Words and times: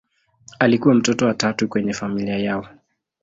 Alikuwa 0.59 0.93
mtoto 0.95 1.25
wa 1.25 1.33
tatu 1.33 1.67
kwenye 1.67 1.93
familia 1.93 2.37
yao. 2.37 2.67